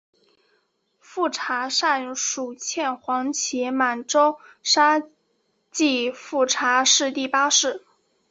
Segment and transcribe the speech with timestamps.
[0.99, 5.03] 富察善属镶黄旗满洲沙
[5.69, 7.85] 济富察氏第八世。